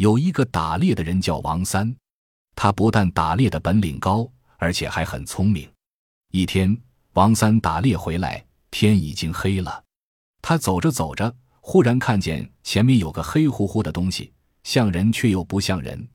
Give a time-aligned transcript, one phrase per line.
[0.00, 1.94] 有一个打猎的人叫王三，
[2.56, 4.26] 他不但打猎的本领高，
[4.56, 5.70] 而且还很聪明。
[6.32, 6.74] 一天，
[7.12, 9.84] 王三打猎回来，天已经黑了。
[10.40, 14.32] 他走着走着，忽然看见前面有个黑乎乎的东西，
[14.64, 16.08] 像人却又不像人。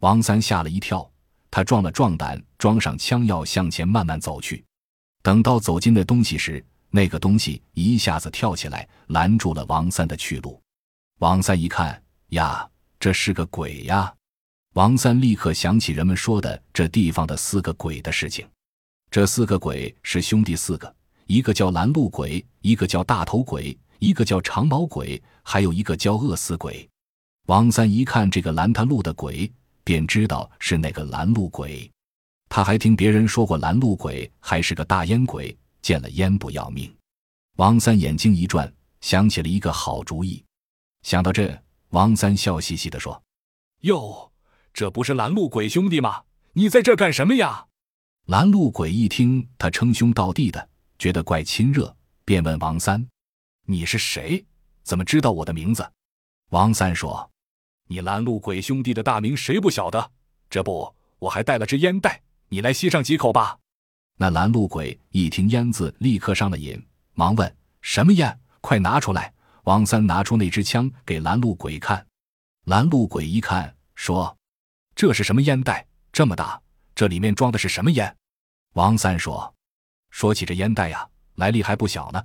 [0.00, 1.08] 王三吓了一跳，
[1.52, 4.64] 他壮了壮胆，装上枪药向前慢慢走去。
[5.22, 10.60] 等到走近那东西时，那个东西一下子跳起来，拦住了王三的去路。
[11.20, 12.68] 王三一看，呀，
[13.00, 14.14] 这是个鬼呀！
[14.74, 18.46] 王三立刻想起人们说的这地方的四个鬼的事情。
[19.10, 20.94] 这四个鬼是兄弟四个，
[21.26, 26.86] 一个叫拦路鬼，一个叫大头鬼，一个叫长毛鬼，还有一个叫饿死鬼。
[27.46, 29.50] 王三一看这个拦他路的鬼，
[29.82, 31.90] 便知道是那个拦路鬼。
[32.50, 36.94] 他还听别人说过，拦路鬼还是个大烟鬼，见了烟不要命。
[37.56, 38.70] 王三眼睛一转，
[39.00, 40.44] 想起了一个好主意。
[41.02, 41.60] 想到这，
[41.90, 43.20] 王三笑嘻嘻地说
[43.82, 44.30] ：“哟，
[44.72, 46.22] 这不是拦路鬼兄弟吗？
[46.52, 47.66] 你在这干什么呀？”
[48.26, 53.04] 拦路鬼一听他称兄道弟的，觉得怪亲热，便问王三
[53.66, 54.44] ：“你是谁？
[54.84, 55.90] 怎么知道我的名字？”
[56.50, 57.28] 王三说
[57.88, 60.12] ：“你拦路鬼兄弟的大名谁不晓得？
[60.48, 63.58] 这不，我还带了支烟袋，你来吸上几口吧。”
[64.16, 66.80] 那拦路鬼一听烟字，立刻上了瘾，
[67.14, 68.38] 忙问：“什么烟？
[68.60, 72.06] 快拿出来！”王三拿出那支枪给拦路鬼看，
[72.66, 74.36] 拦路鬼一看，说
[74.94, 75.86] ：“这是什么烟袋？
[76.12, 76.60] 这么大，
[76.94, 78.16] 这里面装的是什么烟？”
[78.74, 79.54] 王三说
[80.10, 82.22] ：“说起这烟袋呀，来历还不小呢。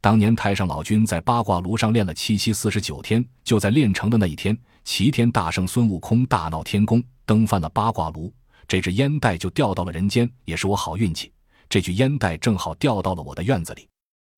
[0.00, 8.32] 当年太上老君在八卦炉上练了七七四十九天，就在练成的那一天，齐天大圣孙悟空大闹天宫，蹬翻了八卦炉，
[8.68, 11.32] 这只烟袋就掉到了人间，也是我好运气。
[11.68, 13.88] 这具烟袋正好掉到了我的院子里，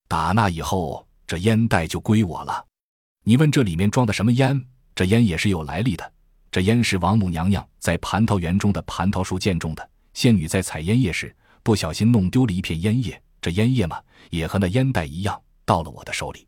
[0.06, 2.66] 打那以后，这烟袋就归我了。
[3.22, 4.60] 你问这里面装的什么烟？
[4.94, 6.12] 这烟也是有来历的。
[6.50, 16.46] 这烟是王母娘娘在蟠桃园中的蟠桃树见种的，仙女在采烟叶时。”不小心弄丢了一片烟叶，这烟叶嘛，也和那烟袋一样，到了我的手里。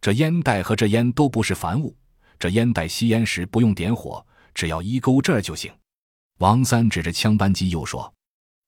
[0.00, 1.96] 这烟袋和这烟都不是凡物，
[2.38, 5.72] 这烟袋吸烟时不用点火，只要一勾这儿就行。
[6.38, 8.12] 王三指着枪扳机又说：“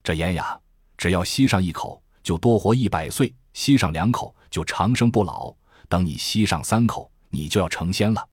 [0.03, 0.59] 这烟呀，
[0.97, 5.53] 只要吸上一口，就多活一百岁；吸上两口，就长生不老。
[5.89, 8.25] 等你吸上三口，你就要成仙了。”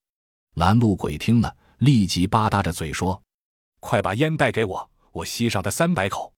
[0.54, 3.20] 拦路鬼听了，立即吧嗒着嘴说
[3.82, 6.32] ：“快把烟袋给我，我吸上它三百口。”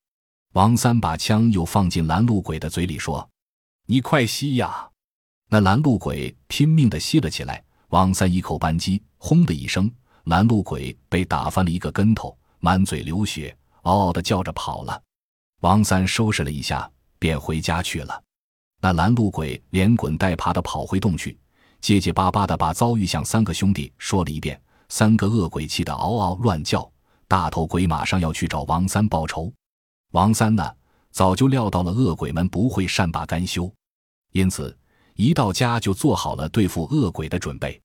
[0.54, 3.30] 王三把枪又放进拦路鬼的嘴里，说
[3.88, 4.90] ：“你快吸呀！”
[5.52, 7.62] 那拦路鬼拼命的吸了起来。
[7.90, 9.92] 王三一口扳机，轰的一声，
[10.24, 15.00] 拦路鬼被打翻了一个跟头，满嘴流血，嗷嗷的叫着跑了。
[15.60, 16.90] 王三收拾了一下，
[17.20, 18.23] 便回家去了。
[18.84, 21.40] 那拦路鬼连滚带爬的跑回洞去，
[21.80, 24.62] 结结巴巴的把遭遇向三个兄弟说了一遍。
[24.90, 26.92] 三个恶鬼气得嗷嗷乱叫。
[27.26, 29.50] 大头鬼马上要去找王三报仇。
[30.12, 30.70] 王三呢，
[31.12, 33.74] 早就料到了恶鬼们不会善罢甘休，
[34.34, 34.78] 因此
[35.16, 37.82] 一到家就做好了对付恶鬼的准备。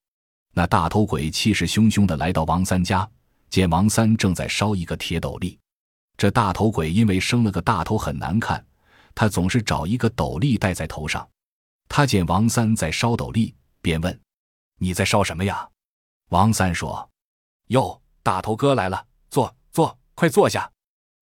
[0.52, 3.08] 那大头鬼气势汹汹地来到王三家，
[3.50, 5.56] 见王三正在烧一个铁斗笠。
[6.16, 8.62] 这大头鬼因为生了个大头很难看，
[9.18, 11.28] 他总是找一个斗笠戴在头上。
[11.88, 14.20] 他见王三在烧斗笠，便问
[14.78, 15.68] ：“你在烧什么呀？”
[16.30, 17.10] 王三说
[17.66, 20.70] ：“哟，大头哥来了，坐坐，快坐下。”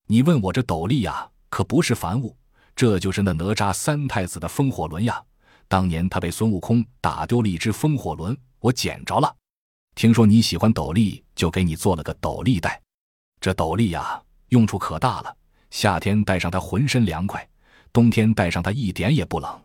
[0.08, 2.36] 你问我这斗笠呀，可不是凡物，
[2.74, 5.24] 这就是那哪吒三太子的风火轮呀。
[5.66, 9.34] 当年他被孙悟空打丢了一只风火轮，我捡着了。
[9.94, 12.78] 听说你喜欢斗笠，就给你做了个斗笠戴。
[13.40, 15.34] 这斗笠呀，用处可大了。
[15.70, 17.48] 夏天戴上它浑身凉快，
[17.96, 19.62] 冬天戴上它一点也不冷。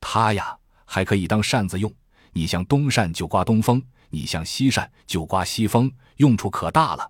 [0.00, 1.92] 它呀，还可以当扇子用。
[2.32, 7.08] 你向东扇就刮东风，你向西扇就刮西风，用处可大了。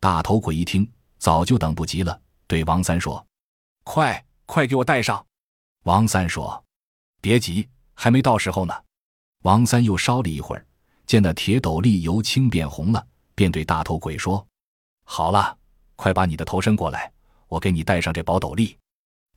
[0.00, 0.90] 大头鬼一听。
[1.18, 3.22] 早就等不及了，对王三说
[3.84, 5.22] ：“快快给我戴上！”
[5.84, 6.64] 王三说
[7.20, 8.72] ：“别急，还没到时候呢。”
[9.44, 10.66] 王三又烧了一会儿，
[11.04, 14.46] 见那铁斗笠由青变红了，便对大头鬼说
[15.04, 15.58] ：“好了，
[15.94, 17.12] 快把你的头伸过来，
[17.48, 18.74] 我给你戴上这宝斗笠。”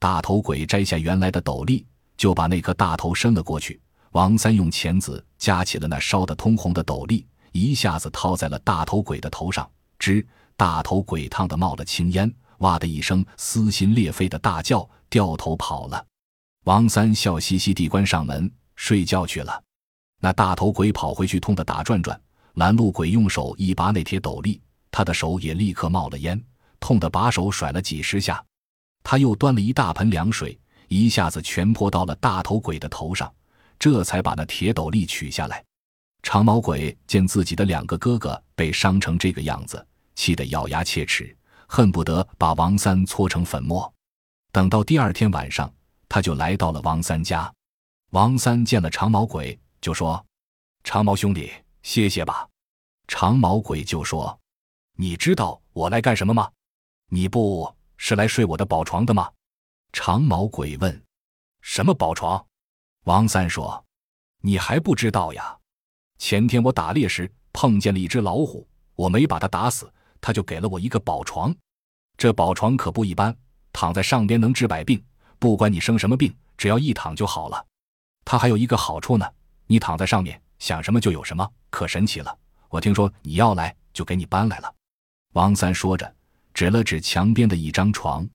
[0.03, 1.85] 大头鬼摘下原来的斗笠，
[2.17, 3.79] 就把那颗大头伸了过去。
[4.11, 9.65] 王三用钳子夹起了那烧得通红的斗笠，一下子套在了大头鬼的头上，
[9.97, 10.27] 吱。
[10.57, 16.05] 大头鬼烫的冒了青烟，哇的一声撕心裂肺的大叫，掉头跑了。
[16.65, 19.63] 王三笑嘻嘻地关上门睡觉去了。
[20.19, 22.19] 那大头鬼跑回去，痛得打转转。
[22.55, 24.59] 拦路鬼用手一拔那铁斗笠，
[24.91, 26.43] 他的手也立刻冒了烟，
[26.81, 28.43] 痛得把手甩了几十下。
[29.03, 30.57] 他又端了一大盆凉水，
[30.87, 33.31] 一下子全泼到了大头鬼的头上，
[33.77, 35.63] 这才把那铁斗笠取下来。
[36.21, 39.85] 长毛鬼见自己的两个哥哥被伤成这个样子，
[40.15, 41.35] 气得咬牙切齿，
[41.67, 43.93] 恨不得把王三搓成粉末。
[44.51, 45.71] 等到第二天晚上，
[46.07, 47.51] 他就来到了王三家。
[48.11, 50.23] 王三见了长毛鬼，就说
[50.85, 51.51] ：“长毛兄弟，
[51.81, 52.47] 歇歇吧。”
[53.07, 54.39] 长毛鬼就说
[54.95, 56.49] ：“你知道我来干什么吗？
[57.09, 59.31] 你不是来睡我的宝床的吗？”
[59.93, 61.05] 长毛鬼问
[61.63, 62.45] ：“什么宝床？”
[63.05, 63.85] 王三说
[64.43, 65.57] ：“你还不知道呀？
[66.17, 69.89] 前天我打猎时碰见了一只老虎，我没把它打死，
[70.19, 71.55] 它就给了我一个宝床。
[72.17, 73.33] 这宝床可不一般，
[73.71, 75.01] 躺在上边能治百病，
[75.39, 77.65] 不管你生什么病，只要一躺就好了。
[78.25, 79.25] 它还有一个好处呢，
[79.65, 82.37] 你躺在上面，想什么就有什么，可神奇了。
[82.67, 84.75] 我听说你要来，就给你搬来了。”
[85.35, 86.13] 王三说着，
[86.53, 88.27] 指了指墙边的一张床。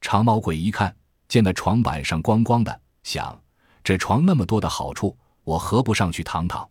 [0.00, 0.94] 长毛鬼一看，
[1.28, 3.40] 见那床板上光光的，想。
[3.82, 6.66] 这床那么多的好处，我何不上去躺躺？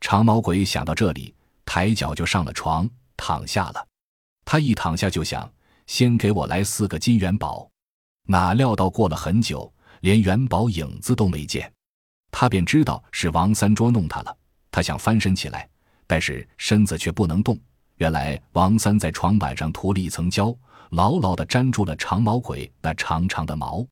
[0.00, 1.34] 长毛鬼想到这里，
[1.64, 3.86] 抬脚就上了床，躺下了。
[4.44, 5.50] 他一躺下就想，
[5.86, 7.68] 先给我来四个金元宝。
[8.26, 11.70] 哪料到过了很久，连元宝影子都没见，
[12.30, 14.36] 他便知道是王三捉弄他了。
[14.70, 15.68] 他想翻身起来，
[16.06, 17.58] 但是身子却不能动。
[17.96, 20.54] 原来王三在床板上涂了一层胶，
[20.90, 23.86] 牢牢地粘住了长毛鬼那长长的毛。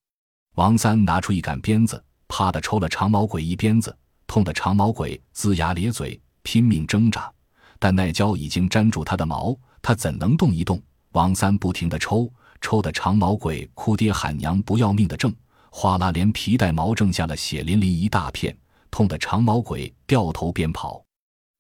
[0.56, 2.02] 王三拿出一杆鞭子。
[2.26, 3.96] 啪的抽了长毛鬼一鞭子，
[4.26, 7.30] 痛得长毛鬼龇牙咧嘴，拼命挣扎。
[7.78, 10.82] 但那胶已经粘住他的毛，他怎能动一动？
[11.12, 12.28] 王三不停的抽，
[12.60, 15.32] 抽的长毛鬼哭爹喊娘不要命的挣，
[15.70, 18.56] 哗啦连皮带毛挣下了血淋淋一大片，
[18.90, 21.04] 痛得长毛鬼掉头便跑。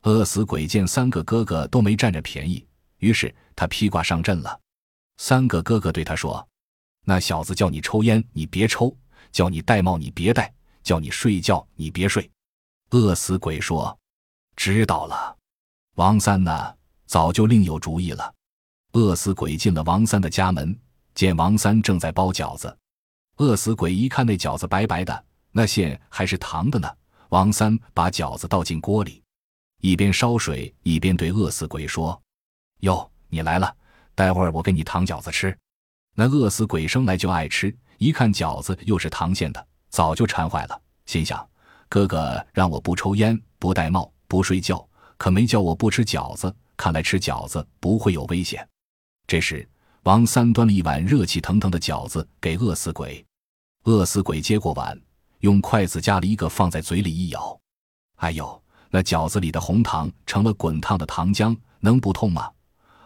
[0.04, 2.66] 饿死鬼见三个哥哥都没占着便宜，
[2.98, 4.60] 于是他披挂上阵了。
[5.16, 6.46] 三个哥哥对他说
[7.04, 8.94] ：“那小子叫你抽烟，你别抽。”
[9.32, 10.44] 叫你戴帽，你别戴；
[10.84, 12.30] 叫你睡觉，你别睡。
[12.90, 13.98] 饿死鬼说
[14.54, 15.36] ：“知道了。”
[15.96, 16.72] 王三呢，
[17.06, 18.32] 早就另有主意了。
[18.92, 20.78] 饿死鬼进了王三的家门，
[21.16, 22.78] 见王三正在包饺子。
[23.38, 26.88] 饿死鬼一看那饺子白白的，那馅还是糖的呢。
[27.30, 29.20] 王三把饺子倒进锅里，
[29.84, 32.18] 一边烧水一边对饿死鬼说
[32.80, 33.76] ：“哟，你来了，
[34.14, 35.54] 待会儿我给你糖饺子吃。”
[36.16, 37.76] 那饿死鬼生来就爱吃。
[37.98, 41.46] 一看饺子又是糖馅的，早就馋坏了，心想：
[41.90, 44.88] 哥哥让我不抽烟、不戴帽、不睡觉，
[45.18, 46.56] 可没叫我不吃饺子。
[46.78, 48.66] 看来吃饺子不会有危险。
[49.26, 49.68] 这时，
[50.04, 53.22] 王三端了一碗热气腾腾的饺子给饿死鬼。
[53.82, 54.98] 饿死鬼接过碗，
[55.40, 57.60] 用筷子夹了一个放在嘴里一咬，
[58.14, 58.62] 哎呦，
[58.94, 62.48] 那饺子里的红糖成了滚烫的糖浆，能不痛吗？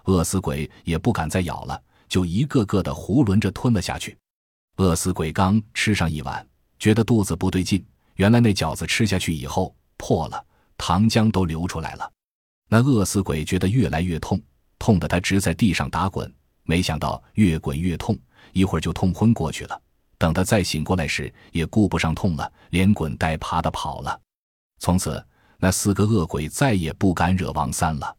[0.04, 4.14] 饿死鬼也不敢再咬了，就一个个的囫囵着吞了下去。
[4.76, 6.46] 饿死鬼刚吃上一碗，
[6.78, 7.82] 觉得肚子不对劲。
[8.16, 10.44] 原来那饺子吃下去以后破了，
[10.76, 12.12] 糖浆都流出来了。
[12.68, 14.38] 那饿死鬼觉得越来越痛，
[14.78, 16.30] 痛得他直在地上打滚。
[16.64, 18.14] 没想到越滚越痛，
[18.52, 19.80] 一会儿就痛昏过去了。
[20.18, 24.20] 等他再醒过来时，也顾不上痛了，连滚带爬的跑了。
[24.80, 25.24] 从此，
[25.60, 28.17] 那四个恶鬼再也不敢惹王三了。